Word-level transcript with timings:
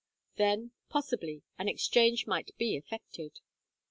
Then, 0.37 0.71
possibly, 0.89 1.43
an 1.59 1.67
exchange 1.69 2.25
might 2.25 2.57
be 2.57 2.75
effected. 2.75 3.39